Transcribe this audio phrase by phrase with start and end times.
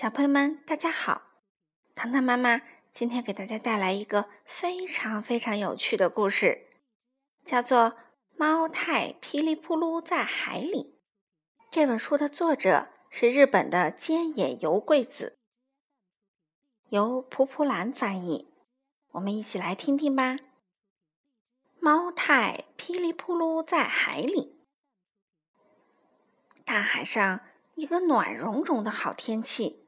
[0.00, 1.22] 小朋友们，大家好！
[1.92, 6.68] 糖糖妈妈今天给大家带来一个非常非常有趣的故事，
[7.44, 7.78] 叫做
[8.36, 10.96] 《猫太噼里扑噜在海里》。
[11.72, 15.36] 这本书的作者是日本的菅野由贵子，
[16.90, 18.54] 由蒲蒲兰翻译。
[19.10, 20.36] 我们一起来听听吧。
[21.80, 24.60] 猫太噼里扑噜在海里，
[26.64, 27.40] 大海上
[27.74, 29.86] 一个暖融融的好天气。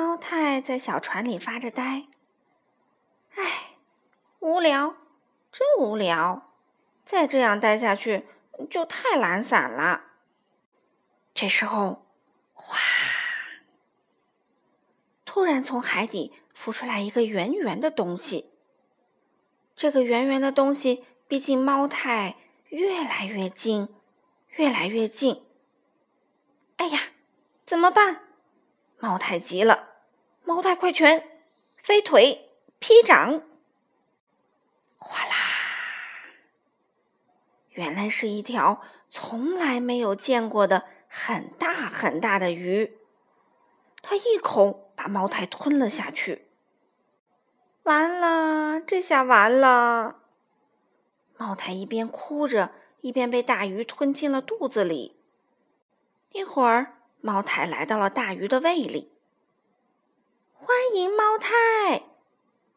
[0.00, 2.06] 猫太在小船里发着呆，
[3.34, 3.76] 唉，
[4.38, 4.96] 无聊，
[5.52, 6.54] 真无聊！
[7.04, 8.26] 再这样待下去
[8.70, 10.04] 就太懒散了。
[11.34, 12.06] 这时候，
[12.54, 12.78] 哗！
[15.26, 18.50] 突然从海底浮出来一个圆圆的东西。
[19.76, 22.36] 这个圆圆的东西逼近猫太
[22.70, 23.94] 越来越近，
[24.56, 25.44] 越来越近。
[26.78, 26.98] 哎呀，
[27.66, 28.22] 怎么办？
[28.98, 29.89] 猫太急了，
[30.50, 31.28] 猫太快拳、
[31.80, 33.44] 飞腿、劈掌，
[34.98, 35.32] 哗啦！
[37.68, 42.98] 原来是一条从来没有见过的很大很大的鱼，
[44.02, 46.48] 它一口把猫太吞了下去。
[47.84, 50.16] 完了，这下完了！
[51.36, 52.72] 猫太一边哭着，
[53.02, 55.20] 一边被大鱼吞进了肚子里。
[56.32, 56.96] 一会儿。
[57.20, 59.12] 猫太来到了大鱼的胃里。
[60.70, 62.04] 欢迎猫太，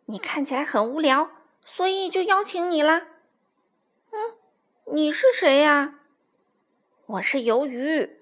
[0.06, 1.30] 你看起来很无聊，
[1.64, 3.08] 所以就邀请你了。
[4.10, 4.36] 嗯，
[4.86, 6.00] 你是谁呀？
[7.06, 8.20] 我是鱿鱼。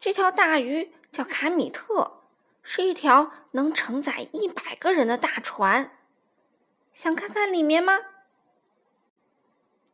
[0.00, 2.24] 这条大鱼叫卡米特，
[2.60, 5.96] 是一条能承载一百个人的大船。
[6.92, 8.00] 想看看里面吗？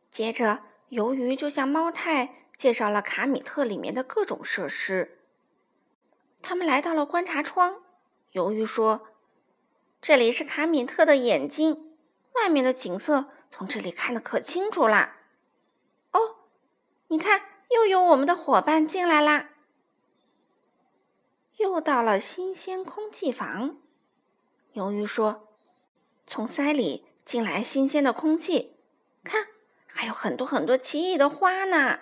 [0.09, 5.19] 接着，鱿鱼就向猫太介绍了卡米特里面的各种设施。
[6.41, 7.83] 他们来到了观察窗，
[8.35, 9.07] 鱿鱼说
[10.01, 11.95] ：“这里是卡米特的眼睛，
[12.33, 15.21] 外面的景色从这里看得可清楚啦。”
[16.11, 16.35] 哦，
[17.07, 19.51] 你看，又有我们的伙伴进来啦！
[21.55, 23.77] 又到了新鲜空气房，
[24.73, 25.47] 鱿鱼说
[26.27, 28.75] ：“从鳃里进来新鲜的空气，
[29.23, 29.47] 看，
[29.87, 32.01] 还有很多很多奇异的花呢。”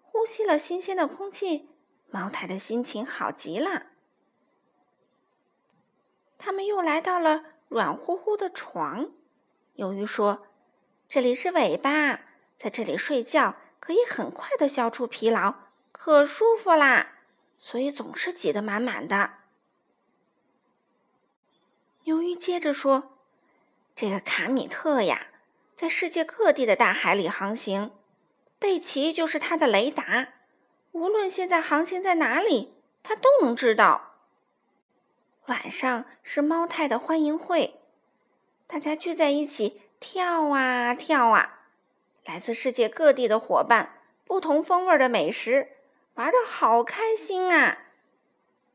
[0.00, 1.68] 呼吸了新鲜的空气。
[2.08, 3.88] 茅台的心情好极了。
[6.44, 9.12] 他们又来到了软乎乎的床。
[9.76, 10.46] 鱿鱼说
[11.08, 12.20] ：“这里是尾巴，
[12.58, 15.54] 在这里睡觉可以很快的消除疲劳，
[15.90, 17.12] 可舒服啦，
[17.56, 19.36] 所以总是挤得满满的。”
[22.04, 23.16] 鱿鱼接着说
[23.96, 25.28] ：“这个卡米特呀，
[25.74, 27.92] 在世界各地的大海里航行，
[28.58, 30.34] 贝奇就是他的雷达。”
[30.92, 34.13] 无论现在航行在哪里，他都能知道。
[35.46, 37.78] 晚上是猫太的欢迎会，
[38.66, 41.66] 大家聚在一起跳啊跳啊，
[42.24, 45.68] 来自世界各地的伙伴，不同风味的美食，
[46.14, 47.90] 玩的好开心啊！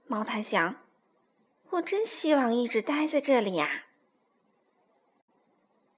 [0.06, 0.75] 猫太想，
[1.72, 3.86] 我真希望一直待在这里呀。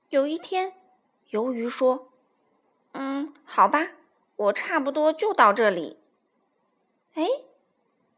[0.08, 0.74] 有一天，
[1.32, 2.14] 鱿鱼说
[2.94, 3.90] ：“嗯，好吧，
[4.38, 6.00] 我差不多就到这里。”
[7.16, 7.28] 哎，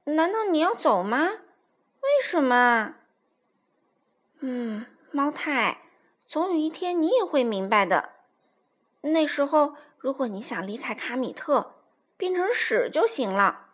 [0.04, 1.40] 难道你要走吗？
[2.04, 2.96] 为什么？
[4.42, 5.84] 嗯，猫太，
[6.28, 8.10] 总有一天你也会明白的。
[9.00, 11.76] 那时候，如果你想离开卡米特，
[12.18, 13.70] 变成屎就行了。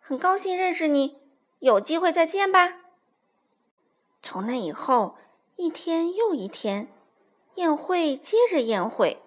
[0.00, 1.18] 很高兴认识你，
[1.58, 2.80] 有机会再见吧。
[4.22, 5.18] 从那以后，
[5.56, 6.90] 一天又一天，
[7.56, 9.20] 宴会接着宴会，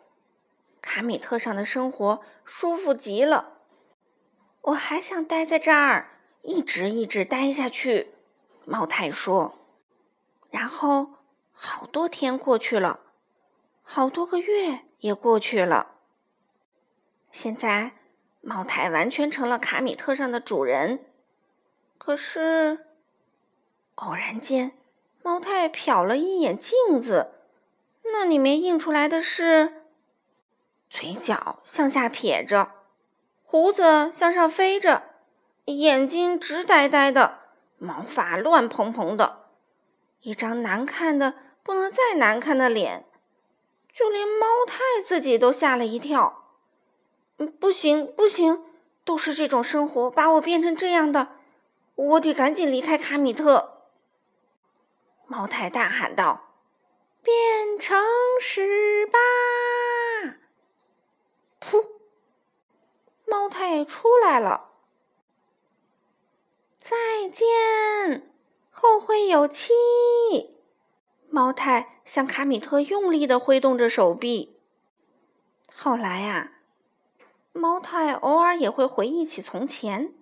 [0.81, 3.59] 卡米特上的生活舒服极了。
[4.61, 8.15] 我还想待在这儿，一直一直待下去。
[8.71, 9.59] 猫太说。
[10.49, 11.15] 然后
[11.51, 13.01] 好多天过去了，
[13.83, 15.95] 好多个月也过去了。
[17.31, 17.91] 现在
[18.39, 21.05] 猫太完全成了卡米特上的主人。
[21.97, 22.85] 可是，
[23.95, 24.71] 偶然间，
[25.21, 27.31] 猫太瞟了一眼镜子，
[28.05, 29.83] 那里面映出来的是
[30.89, 32.71] 嘴角向下撇着。
[33.43, 35.03] 胡子向上飞着，
[35.65, 37.40] 眼睛直呆呆的，
[37.83, 39.47] 毛发乱蓬蓬的，
[40.21, 41.33] 一张难看的
[41.63, 43.07] 不能再难看的脸，
[43.91, 46.43] 就连猫太自己都吓了一跳。
[47.37, 48.63] 嗯，不行不行，
[49.03, 51.29] 都是这种生活把我变成这样的，
[51.95, 53.87] 我得赶紧离开卡米特。
[55.25, 56.51] 猫太大喊道
[57.23, 57.99] ：“变成
[58.39, 59.17] 屎吧！”
[61.59, 61.87] 噗。
[63.25, 64.70] 猫太出来了，
[67.21, 68.33] 再见，
[68.71, 69.73] 后会有期。
[71.29, 74.57] 猫太向卡米特用力的挥动着手臂。
[75.71, 76.53] 后来啊，
[77.53, 80.15] 猫太偶尔也会回忆起从前。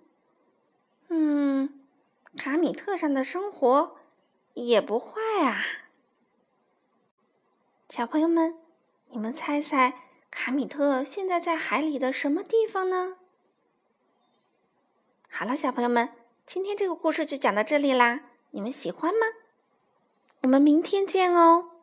[1.08, 1.80] 嗯，
[2.36, 3.96] 卡米特上的生活
[4.52, 5.64] 也不坏啊。
[7.88, 8.58] 小朋友们，
[9.06, 13.16] 你们猜猜卡米特现在在海里的什么地方呢？
[15.30, 16.10] 好了，小朋友们，
[16.52, 18.22] 今天这个故事就讲到这里啦。
[18.50, 19.20] 你们喜欢吗？
[20.42, 21.79] 我们明天见哦。